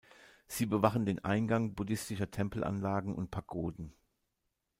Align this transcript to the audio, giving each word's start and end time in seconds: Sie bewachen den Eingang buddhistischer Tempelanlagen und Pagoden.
Sie 0.47 0.65
bewachen 0.65 1.05
den 1.05 1.23
Eingang 1.23 1.75
buddhistischer 1.75 2.31
Tempelanlagen 2.31 3.13
und 3.13 3.29
Pagoden. 3.29 3.93